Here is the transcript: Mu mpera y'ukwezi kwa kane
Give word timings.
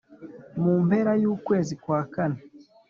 Mu 0.63 0.73
mpera 0.85 1.11
y'ukwezi 1.21 1.73
kwa 1.83 2.01
kane 2.13 2.39